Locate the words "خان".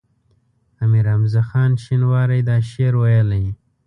1.49-1.71